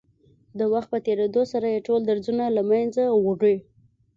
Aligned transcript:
د 0.59 0.61
وخت 0.73 0.87
په 0.93 0.99
تېرېدو 1.05 1.41
سره 1.51 1.67
يې 1.73 1.85
ټول 1.87 1.99
درځونه 2.09 2.45
له 2.55 2.61
منځه 2.69 3.03
وړي. 3.25 3.57